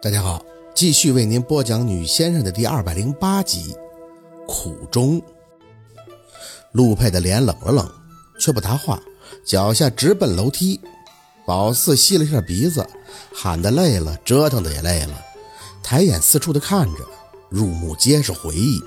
[0.00, 0.40] 大家好，
[0.76, 3.74] 继续为您播讲《女先生》的第二百零八集
[4.46, 5.20] 《苦衷》。
[6.70, 7.92] 陆佩的脸冷了冷，
[8.38, 9.02] 却不答话，
[9.44, 10.80] 脚下直奔楼梯。
[11.44, 12.86] 宝四吸了一下鼻子，
[13.34, 15.20] 喊得累了，折腾的也累了，
[15.82, 17.00] 抬眼四处的看着，
[17.48, 18.80] 入目皆是回忆。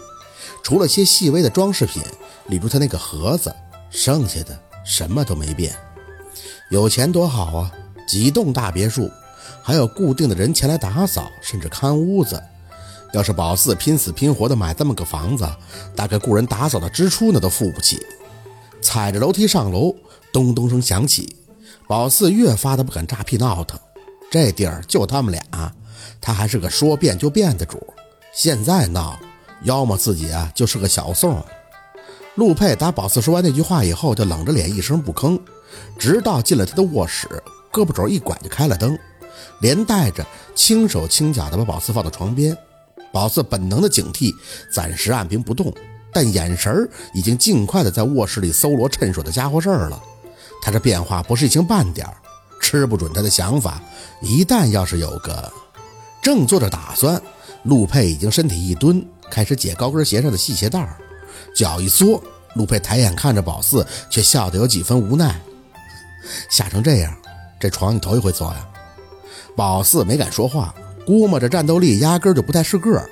[0.63, 2.01] 除了些细微的装饰品，
[2.47, 3.53] 例如他那个盒子，
[3.89, 5.75] 剩下的什么都没变。
[6.69, 7.71] 有钱多好啊，
[8.07, 9.11] 几栋大别墅。
[9.61, 12.41] 还有固定的人前来打扫，甚至看屋子。
[13.13, 15.47] 要是宝四拼死拼活的买这么个房子，
[15.95, 17.99] 大概雇人打扫的支出那都付不起。
[18.81, 19.93] 踩着楼梯上楼，
[20.31, 21.35] 咚咚声响起，
[21.87, 23.79] 宝四越发的不敢炸屁闹腾。
[24.31, 25.73] 这地儿就他们俩，
[26.21, 27.85] 他还是个说变就变的主。
[28.33, 29.19] 现在闹，
[29.63, 31.43] 要么自己啊就是个小宋。
[32.35, 35.37] 陆佩打宝四说完那句话以后，就冷着脸一声不吭，
[35.99, 37.27] 直到进了他的卧室，
[37.73, 38.97] 胳膊肘一拐就开了灯。
[39.61, 40.25] 连带着
[40.55, 42.55] 轻手轻脚地把宝四放到床边，
[43.11, 44.33] 宝四本能的警惕
[44.73, 45.73] 暂时按兵不动，
[46.11, 50.01] 但眼神儿已经尽快的在卧室里搜罗趁手的家伙事儿了。
[50.61, 52.15] 他这变化不是一星半点儿，
[52.61, 53.81] 吃不准他的想法。
[54.21, 55.51] 一旦要是有个
[56.21, 57.21] 正做着打算，
[57.63, 60.97] 陆佩已经身体一蹲，开始解高跟鞋上的细鞋带儿，
[61.55, 62.21] 脚一缩，
[62.55, 65.39] 陆佩抬眼看着宝四，却笑得有几分无奈。
[66.49, 67.15] 吓成这样，
[67.59, 68.67] 这床你头一回坐呀？
[69.55, 70.73] 宝四没敢说话，
[71.05, 73.03] 估摸着战斗力压根就不太是个，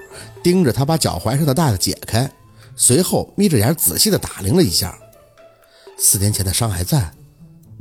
[0.42, 2.30] 盯着他把脚踝上的带子解开，
[2.76, 4.98] 随后眯着眼仔细的打量了一下，
[5.98, 7.12] 四年前的伤还在，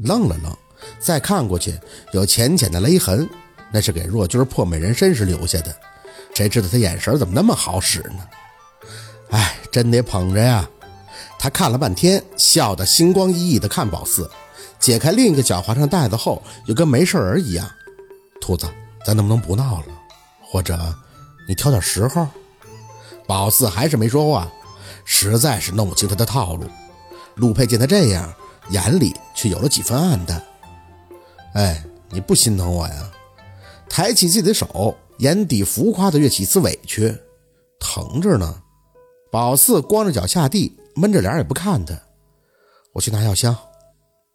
[0.02, 0.54] 愣了愣，
[0.98, 1.78] 再看过去
[2.12, 3.28] 有浅浅的勒痕，
[3.72, 5.74] 那是给若君破美人身时留下的，
[6.34, 8.26] 谁知道他眼神怎么那么好使呢？
[9.30, 10.68] 哎，真得捧着呀！
[11.38, 14.28] 他看了半天，笑得星光熠熠的看宝四，
[14.80, 17.70] 解开另一个脚踝上带子后，又跟没事人一样。
[18.40, 18.66] 兔子，
[19.04, 19.86] 咱能不能不闹了？
[20.42, 20.78] 或者
[21.48, 22.26] 你挑点时候？
[23.26, 24.50] 宝四还是没说话，
[25.04, 26.66] 实在是弄不清他的套路。
[27.34, 28.32] 陆佩见他这样，
[28.70, 30.42] 眼里却有了几分暗淡。
[31.54, 33.10] 哎，你不心疼我呀？
[33.88, 37.14] 抬起自己的手，眼底浮夸的越起丝委屈。
[37.80, 38.62] 疼着呢。
[39.30, 41.94] 宝四光着脚下地，闷着脸也不看他。
[42.92, 43.54] 我去拿药箱。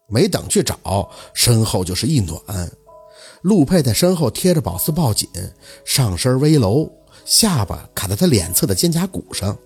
[0.07, 2.39] 没等去找，身后就是一暖。
[3.43, 5.29] 陆佩在身后贴着宝四抱紧，
[5.85, 6.89] 上身微搂，
[7.25, 9.57] 下巴卡在他脸侧的肩胛骨上。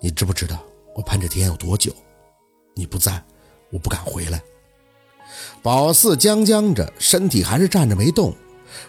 [0.00, 0.62] 你知不知道
[0.94, 1.92] 我盼这天有多久？
[2.74, 3.22] 你不在，
[3.70, 4.42] 我不敢回来。
[5.62, 8.34] 宝四僵僵着，身体还是站着没动，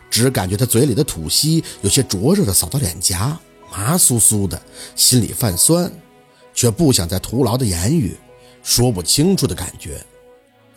[0.09, 3.37] 只感觉他嘴里的吐息有些灼热的扫到脸颊，
[3.69, 4.61] 麻酥酥的，
[4.95, 5.91] 心里泛酸，
[6.53, 8.15] 却不想再徒劳的言语，
[8.63, 10.01] 说不清楚的感觉。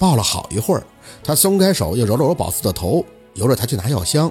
[0.04, 0.84] 抱了好一会儿，
[1.22, 4.30] 他松开手，又揉了揉宝四的头，由着他去拿药箱。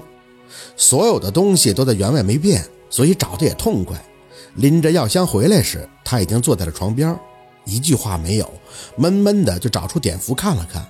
[0.77, 3.99] 所有的东西都在原位没变，所以找的也痛快。
[4.53, 7.19] 拎着药箱回来时，他已经坐在了床边，
[7.65, 8.47] 一句话没有，
[8.97, 10.85] 闷闷的就找出碘伏看了看，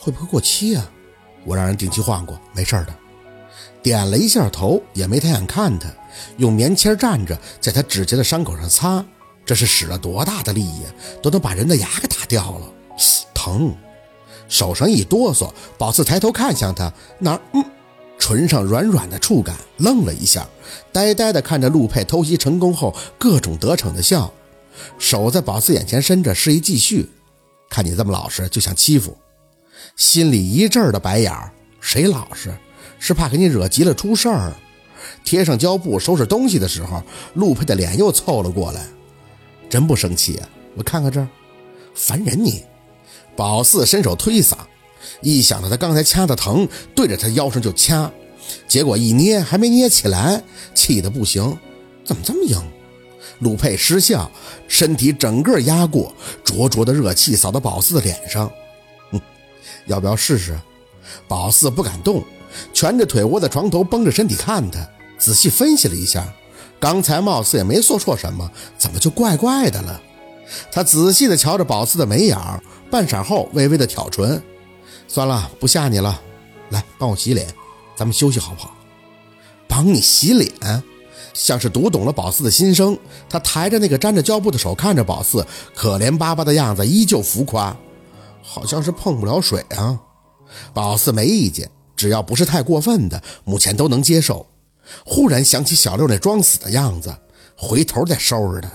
[0.00, 0.90] 会不会过期啊？
[1.44, 2.94] 我让人定期换过，没事的。
[3.84, 5.88] 点了一下头，也没抬眼看他，
[6.38, 9.06] 用棉签蘸着，在他指甲的伤口上擦，
[9.46, 10.90] 这是使了多大的力呀，
[11.22, 12.66] 都能把人的牙给打掉了。
[13.32, 13.74] 疼，
[14.48, 17.40] 手上一哆嗦，宝四抬头看向他，哪儿？
[17.54, 17.64] 嗯，
[18.18, 20.46] 唇上软软的触感，愣了一下，
[20.92, 24.32] 呆呆地看着陆佩偷袭成功后各种得逞的笑，
[24.98, 27.08] 手在宝四眼前伸着，示意继续。
[27.68, 29.16] 看你这么老实，就想欺负，
[29.96, 31.50] 心里一阵的白眼儿。
[31.80, 32.54] 谁老实？
[32.98, 34.52] 是怕给你惹急了出事儿。
[35.24, 37.02] 贴上胶布收拾东西的时候，
[37.34, 38.86] 陆佩的脸又凑了过来。
[39.68, 40.48] 真不生气啊？
[40.76, 41.26] 我看看这儿，
[41.94, 42.62] 烦人你。
[43.36, 44.54] 宝四伸手推搡，
[45.20, 48.10] 一想到他刚才掐的疼，对着他腰上就掐，
[48.68, 50.42] 结果一捏还没捏起来，
[50.74, 51.58] 气得不行。
[52.04, 52.60] 怎么这么硬？
[53.38, 54.30] 陆佩失笑，
[54.68, 58.50] 身体整个压过，灼灼的热气扫到宝四的脸上。
[59.12, 59.20] 嗯，
[59.86, 60.58] 要不要试试？
[61.26, 62.22] 宝四不敢动，
[62.72, 64.86] 蜷着腿窝在床头，绷着身体看他，
[65.18, 66.32] 仔细分析了一下，
[66.78, 70.00] 刚才貌似也没做错什么，怎么就怪怪的了？
[70.70, 72.62] 他仔细地瞧着宝四的眉眼儿。
[72.92, 74.42] 半晌后，微微的挑唇，
[75.08, 76.20] 算了，不吓你了。
[76.68, 77.48] 来，帮我洗脸，
[77.96, 78.76] 咱们休息好不好？
[79.66, 80.82] 帮你洗脸，
[81.32, 82.98] 像是读懂了宝四的心声。
[83.30, 87.74] 他抬着那个沾着胶布的手，看着宝四，可怜巴巴的样子依旧浮夸，
[88.42, 89.98] 好像是碰不了水啊。
[90.74, 94.46] 宝四没意见，只要不是太过分的，目前都能接受。
[95.06, 97.16] 忽然想起小六那装死的样子，
[97.56, 98.70] 回头再收拾他。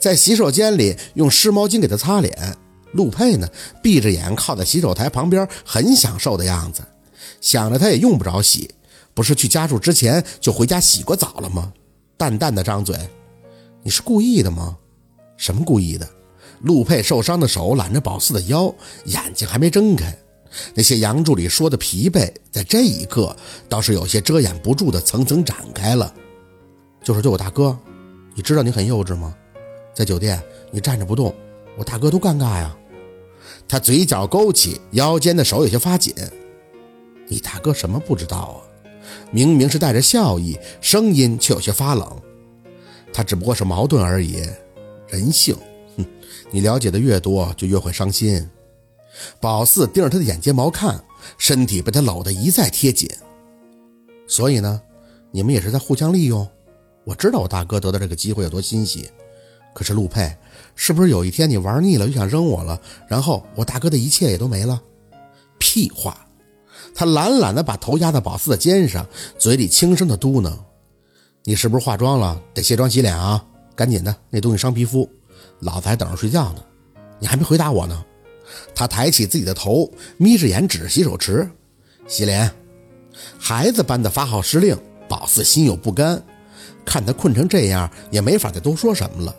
[0.00, 2.56] 在洗手间里用湿毛巾给他擦脸。
[2.92, 3.48] 陆佩呢，
[3.82, 6.82] 闭着眼靠在洗手台旁边，很享受的样子。
[7.40, 8.70] 想着他也用不着洗，
[9.14, 11.72] 不是去家住之前就回家洗过澡了吗？
[12.16, 12.96] 淡淡的张嘴，
[13.82, 14.76] 你是故意的吗？
[15.36, 16.08] 什么故意的？
[16.60, 18.74] 陆佩受伤的手揽着宝四的腰，
[19.06, 20.14] 眼睛还没睁开，
[20.74, 23.34] 那些杨助理说的疲惫，在这一刻
[23.68, 26.12] 倒是有些遮掩不住的层层展开了。
[27.02, 27.78] 就是对我大哥，
[28.34, 29.34] 你知道你很幼稚吗？
[29.94, 31.34] 在酒店你站着不动，
[31.78, 32.76] 我大哥多尴尬呀。
[33.70, 36.12] 他嘴角勾起，腰间的手有些发紧。
[37.28, 38.58] 你大哥什么不知道啊？
[39.30, 42.20] 明明是带着笑意，声音却有些发冷。
[43.12, 44.42] 他只不过是矛盾而已，
[45.06, 45.56] 人性。
[45.96, 46.04] 哼，
[46.50, 48.44] 你了解的越多，就越会伤心。
[49.38, 51.04] 宝四盯着他的眼睫毛看，
[51.38, 53.08] 身体被他搂得一再贴紧。
[54.26, 54.82] 所以呢，
[55.30, 56.44] 你们也是在互相利用。
[57.04, 59.08] 我知道我大哥得到这个机会有多欣喜，
[59.72, 60.34] 可是陆佩，
[60.74, 62.80] 是不是有一天你玩腻了就想扔我了？
[63.08, 64.80] 然后我大哥的一切也都没了？
[65.58, 66.26] 屁话！
[66.94, 69.06] 他懒懒地把头压在宝四的肩上，
[69.38, 70.52] 嘴里轻声的嘟囔
[71.44, 72.40] ：“你是不是化妆了？
[72.52, 73.44] 得卸妆洗脸啊！
[73.76, 75.08] 赶紧的，那东西伤皮肤。
[75.60, 76.62] 老子还等着睡觉呢，
[77.18, 78.04] 你还没回答我呢。”
[78.74, 81.48] 他抬起自己的头，眯着眼指着洗手池
[82.08, 82.50] ：“洗脸。”
[83.38, 84.76] 孩子般的发号施令，
[85.08, 86.20] 宝四心有不甘，
[86.84, 89.36] 看他困成这样，也没法再多说什么了，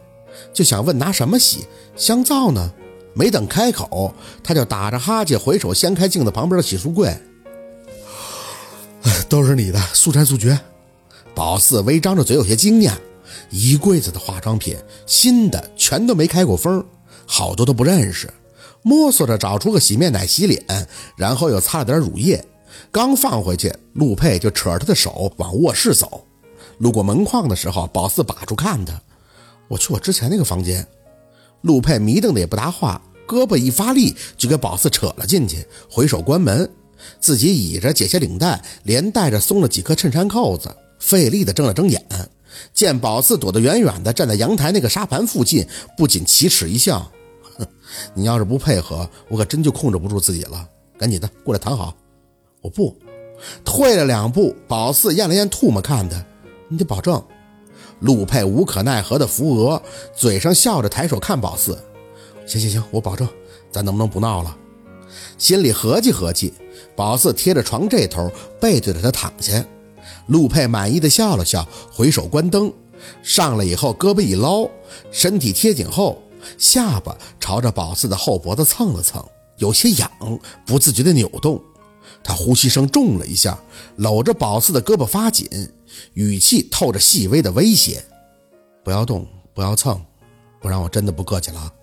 [0.54, 1.66] 就想问拿什么洗？
[1.96, 2.72] 香皂呢？
[3.14, 7.14] 没等开口，他就打着哈欠，回手掀开镜子旁边的洗漱柜。
[9.28, 10.58] 都是你的，速战速决。
[11.34, 12.94] 宝四微张着嘴，有些惊讶。
[13.50, 16.84] 一柜子的化妆品，新的，全都没开过封，
[17.26, 18.30] 好多都不认识。
[18.82, 22.44] 摸索着找出个洗面奶洗脸，然后又擦了点乳液。
[22.92, 26.26] 刚放回去，陆佩就扯着他的手往卧室走。
[26.78, 28.94] 路过门框的时候，宝四把住看他。
[29.72, 30.86] 我去我之前那个房间。
[31.62, 36.70] 陆佩迷瞪的也不答话，胳膊一发力就给宝四扯了进去，回手关门。
[37.20, 42.06] 自己倚着解下领带，连带着松了几颗衬衫扣子，费力的睁了睁眼，
[42.74, 45.66] 见宝四躲得远远的，站在阳台那个沙盘附近，
[45.96, 47.10] 不仅奇耻一笑
[47.58, 47.66] ：“哼，
[48.14, 50.68] 你要是不配合，我可真就控制不住自己了。
[50.98, 51.96] 赶紧的，过来躺好。”
[52.62, 52.96] 我不，
[53.64, 56.24] 退了两步，宝四咽了咽唾沫，看他
[56.68, 57.24] ：“你得保证。”
[58.02, 59.82] 陆佩无可奈何的扶额，
[60.16, 61.78] 嘴上笑着抬手看宝四
[62.46, 63.28] ：“行行行，我保证，
[63.72, 64.56] 咱能不能不闹了？”
[65.38, 66.54] 心里合计合计。
[66.96, 69.64] 宝四贴着床这头，背对着他躺下。
[70.28, 72.72] 陆佩满意的笑了笑，回手关灯。
[73.24, 74.70] 上来以后，胳膊一捞，
[75.12, 76.22] 身体贴紧后，
[76.58, 79.24] 下巴朝着宝四的后脖子蹭了蹭，
[79.58, 80.10] 有些痒，
[80.66, 81.62] 不自觉的扭动。
[82.24, 83.58] 他呼吸声重了一下，
[83.96, 85.48] 搂着宝四的胳膊发紧，
[86.14, 88.04] 语气透着细微的威胁
[88.84, 90.04] ：“不要动，不要蹭，
[90.60, 91.74] 不然我真的不客气了。”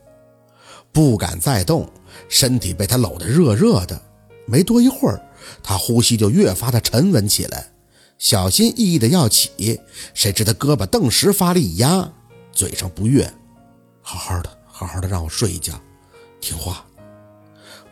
[0.91, 1.89] 不敢再动，
[2.29, 4.01] 身体被他搂得热热的。
[4.47, 5.21] 没多一会儿，
[5.63, 7.71] 他呼吸就越发的沉稳起来，
[8.19, 9.79] 小心翼翼的要起，
[10.15, 12.11] 谁知他胳膊顿时发力一压，
[12.51, 13.31] 嘴上不悦
[14.01, 15.79] ：“好好的，好好的让我睡一觉，
[16.41, 16.85] 听话。”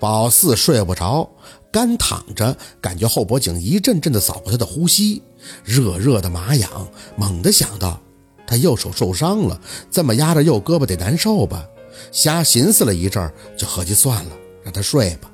[0.01, 1.31] 宝四睡不着，
[1.77, 5.21] 干躺着，感觉后脖颈一阵阵的扫过他的呼吸，
[5.63, 6.89] 热热的麻痒，
[7.19, 8.01] 猛地想到
[8.47, 11.67] 他右手受伤了，这么压着右胳膊得难受吧？
[12.11, 14.31] 瞎寻思了一阵，就合计算了，
[14.65, 15.31] 让他睡吧。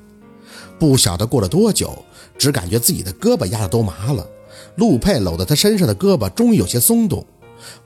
[0.77, 2.03] 不晓得过了多久，
[2.37, 4.27] 只感觉自己的胳膊压得都麻了。
[4.75, 7.25] 陆佩搂在他身上的胳膊终于有些松动。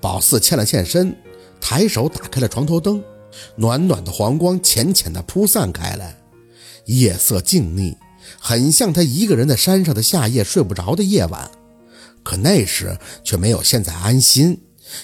[0.01, 1.15] 宝四欠了欠身，
[1.61, 3.03] 抬手打开了床头灯，
[3.55, 6.17] 暖暖的黄光浅浅的铺散开来。
[6.85, 7.95] 夜色静谧，
[8.39, 11.49] 很像他一个人在山上的夏夜睡不着的夜晚。
[12.23, 14.59] 可那时却没有现在安心，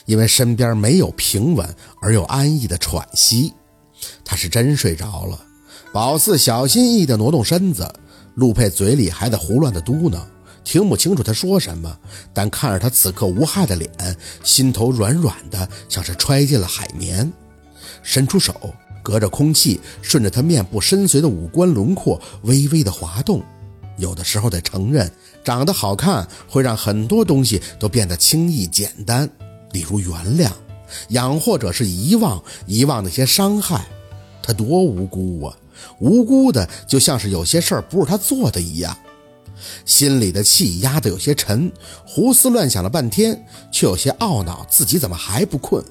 [0.05, 3.53] 因为身边没有平稳而又安逸的喘息。
[4.25, 5.39] 他是真睡着了。
[5.93, 7.89] 宝四小心翼翼地挪动身子，
[8.35, 10.19] 陆佩嘴里还在胡乱地嘟囔，
[10.63, 11.97] 听不清楚他说什么，
[12.33, 13.89] 但看着他此刻无害的脸，
[14.43, 17.31] 心头软软的，像是揣进了海绵。
[18.01, 23.43] 伸出手，隔着空气，顺着他面部深邃的五官轮廓微微的滑动。
[23.97, 25.11] 有的时候得承认，
[25.43, 29.29] 长得好看会让很多东西都变得轻易简单，
[29.71, 30.49] 例如原谅，
[31.09, 33.85] 养或者是遗忘，遗忘那些伤害。
[34.41, 35.55] 他多无辜啊！
[35.99, 38.97] 无辜的，就像是有些事儿不是他做的一样，
[39.85, 41.71] 心里的气压得有些沉，
[42.05, 45.83] 胡思乱想了半天，却有些懊恼自己怎么还不困？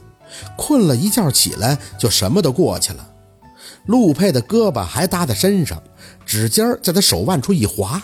[0.57, 3.09] 困了一觉起来，就什么都过去了。
[3.87, 5.83] 陆佩的胳膊还搭在身上，
[6.25, 8.03] 指尖在他手腕处一划，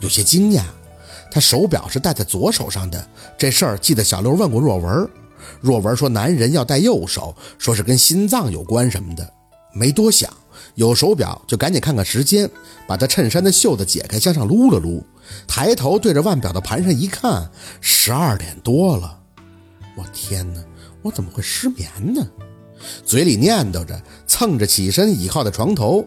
[0.00, 0.62] 有些惊讶。
[1.30, 5.08] 他手表是戴在左手上的，这事儿记得小刘问过若文，
[5.60, 9.28] 若文说男人要戴右手，说是跟心脏有关什么的，
[9.72, 10.32] 没多想。
[10.76, 12.48] 有手表就赶紧看看时间，
[12.86, 15.04] 把他衬衫的袖子解开，向上撸了撸，
[15.46, 19.18] 抬头对着腕表的盘上一看，十二点多了。
[19.96, 20.60] 我天哪，
[21.06, 22.26] 我怎么会失眠呢？
[23.04, 26.04] 嘴里念叨着，蹭着起身倚靠在床头。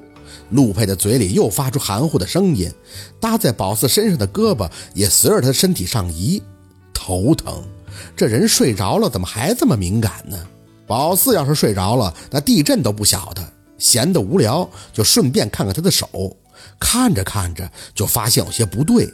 [0.51, 2.69] 陆佩的嘴里又发出含糊的声音，
[3.19, 6.43] 搭在宝四身上的胳膊也随着他身体上移，
[6.93, 7.63] 头疼。
[8.15, 10.37] 这人睡着了，怎么还这么敏感呢？
[10.85, 13.53] 宝四要是睡着了，那地震都不晓得。
[13.77, 16.35] 闲得无聊，就顺便看看他的手。
[16.77, 19.09] 看着看着，就发现有些不对，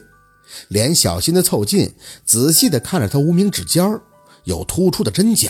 [0.70, 1.94] 脸小心的凑近，
[2.26, 4.02] 仔细的看着他无名指尖儿
[4.46, 5.50] 有突出的针脚，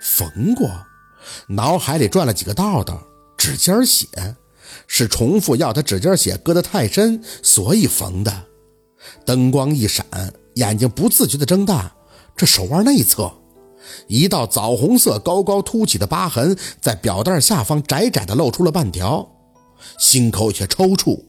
[0.00, 0.70] 缝过。
[1.48, 3.02] 脑海里转了几个道道，
[3.36, 4.06] 指尖血。
[4.86, 8.44] 是重复要他指尖血割得太深，所以缝的。
[9.24, 10.06] 灯光一闪，
[10.54, 11.92] 眼睛不自觉地睁大。
[12.36, 13.32] 这手腕内侧，
[14.06, 19.28] 一道枣红色、高高凸起的疤痕，在表带下方窄窄地露出了半条。
[19.98, 21.24] 心口有些抽搐，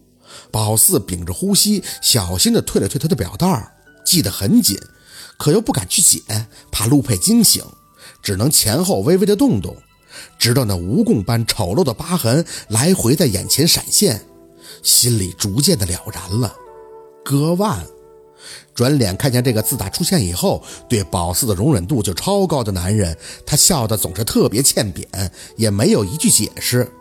[0.51, 3.71] 宝四屏着呼吸，小心地退了退他的表带，
[4.05, 4.77] 系得很紧，
[5.39, 6.21] 可又不敢去解，
[6.69, 7.63] 怕陆佩惊醒，
[8.21, 9.75] 只能前后微微的动动。
[10.37, 14.25] 直到那蜈蚣般丑陋的疤痕来回在眼前闪现，
[14.83, 16.53] 心里逐渐的了然了。
[17.23, 17.85] 割腕，
[18.73, 23.15] 转脸看见这个自打出现以后对宝四的容忍度就超高的男人，
[23.45, 25.07] 他笑的总是特别欠扁，
[25.55, 26.91] 也没有一句解释。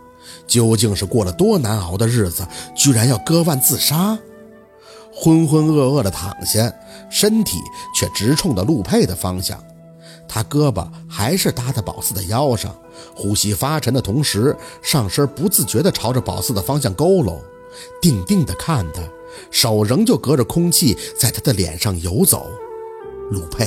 [0.46, 4.16] 究竟是过了多难熬的日子，居然要割腕自杀？
[5.20, 6.72] 浑浑噩噩的躺下，
[7.10, 7.58] 身体
[7.92, 9.62] 却直冲着陆佩的方向。
[10.28, 12.72] 他胳膊还是搭在宝四的腰上，
[13.16, 17.36] 呼吸发沉的同时，上身不自觉地朝着宝四的方向佝偻，
[18.00, 19.02] 定定地看他，
[19.50, 22.46] 手仍旧隔着空气在他的脸上游走。
[23.32, 23.66] 陆佩，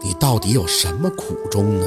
[0.00, 1.86] 你到底有什么苦衷呢？